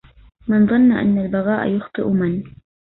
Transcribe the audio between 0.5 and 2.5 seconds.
ظن أن البغاء يخطئ من